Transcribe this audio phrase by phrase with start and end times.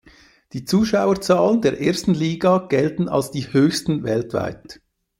[0.53, 4.81] Die Zuschauerzahlen der ersten Liga gelten als die höchsten weltweit.